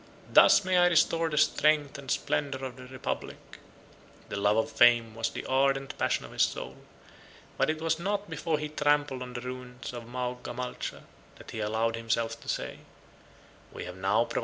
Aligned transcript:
"Thus 0.33 0.65
may 0.65 0.79
I 0.79 0.87
restore 0.87 1.29
the 1.29 1.37
strength 1.37 1.99
and 1.99 2.09
splendor 2.09 2.65
of 2.65 2.75
the 2.75 2.87
republic!" 2.87 3.59
The 4.29 4.35
love 4.35 4.57
of 4.57 4.71
fame 4.71 5.13
was 5.13 5.29
the 5.29 5.45
ardent 5.45 5.95
passion 5.99 6.25
of 6.25 6.31
his 6.31 6.41
soul: 6.41 6.75
but 7.55 7.69
it 7.69 7.79
was 7.79 7.99
not 7.99 8.27
before 8.27 8.57
he 8.57 8.67
trampled 8.69 9.21
on 9.21 9.33
the 9.33 9.41
ruins 9.41 9.93
of 9.93 10.05
Maogamalcha, 10.07 11.03
that 11.35 11.51
he 11.51 11.59
allowed 11.59 11.95
himself 11.95 12.41
to 12.41 12.49
say, 12.49 12.79
"We 13.71 13.85
have 13.85 13.93
now 13.93 13.93
provided 13.93 13.93
some 13.93 13.93
materials 13.93 13.93
for 13.93 13.93
the 13.93 13.93
sophist 13.93 13.93
of 13.93 13.97
Antioch." 13.97 14.37